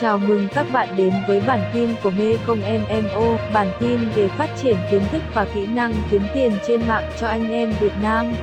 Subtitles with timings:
[0.00, 4.28] Chào mừng các bạn đến với bản tin của Mê Công MMO, bản tin về
[4.28, 7.92] phát triển kiến thức và kỹ năng kiếm tiền trên mạng cho anh em Việt
[8.02, 8.34] Nam.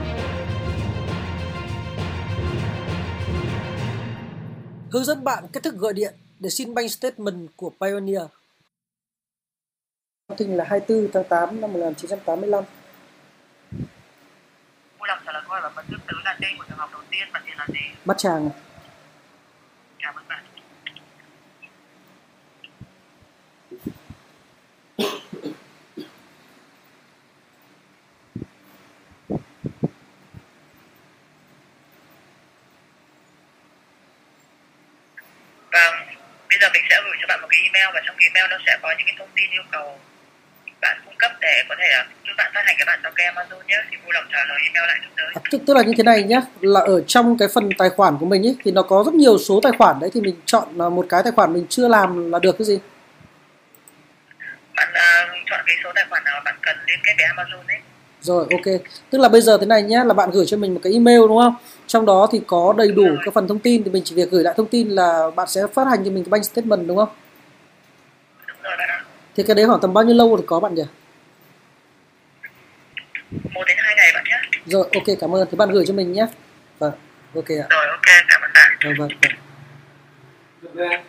[4.91, 8.23] Hướng dẫn bạn cách thức gọi điện để xin bank statement của Pioneer.
[10.38, 12.63] Tin là 24 tháng 8 năm 1985.
[14.99, 16.89] Vui lòng trả lời câu hỏi và phần tiếp tứ là tên của trường học
[16.93, 17.79] đầu tiên và tiền là gì?
[18.05, 18.49] Bát Tràng.
[18.49, 18.54] à?
[19.99, 20.43] Cảm ơn bạn.
[35.72, 36.16] Vâng, bây
[36.61, 38.77] giờ mình sẽ gửi cho bạn một cái email và trong cái email nó sẽ
[38.81, 39.99] có những cái thông tin yêu cầu
[40.81, 43.23] bạn cung cấp để có thể à, giúp bạn phát hành cái bản sao kê
[43.23, 43.77] Amazon nhé.
[43.91, 45.27] Thì vui lòng trả lời email lại giúp tới.
[45.35, 48.25] À, tức, là như thế này nhé, là ở trong cái phần tài khoản của
[48.25, 50.89] mình ấy thì nó có rất nhiều số tài khoản đấy thì mình chọn là
[50.89, 52.79] một cái tài khoản mình chưa làm là được cái gì?
[54.75, 57.79] Bạn à, chọn cái số tài khoản nào bạn cần liên kết với Amazon ấy.
[58.22, 58.82] Rồi ok.
[59.10, 61.20] Tức là bây giờ thế này nhé là bạn gửi cho mình một cái email
[61.20, 61.55] đúng không?
[61.88, 64.44] Trong đó thì có đầy đủ các phần thông tin thì mình chỉ việc gửi
[64.44, 67.09] lại thông tin là bạn sẽ phát hành cho mình cái bank statement đúng không?
[68.47, 69.06] Đúng rồi bạn ạ.
[69.36, 70.84] Thì cái đấy khoảng tầm bao nhiêu lâu thì có bạn nhỉ?
[73.31, 74.59] Một đến hai ngày bạn nhé.
[74.66, 75.47] Rồi ok cảm ơn.
[75.52, 76.28] Thì bạn gửi cho mình nhé.
[76.80, 76.94] Vâng.
[77.36, 77.68] Ok ạ.
[77.69, 78.72] Rồi ok, cảm ơn bạn.
[78.84, 79.09] Vâng vâng
[80.74, 81.02] vâng.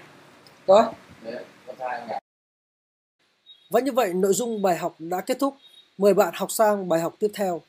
[0.67, 0.85] Rồi.
[3.71, 5.57] Và như vậy nội dung bài học đã kết thúc.
[5.98, 7.62] Mời bạn học sang bài học tiếp theo.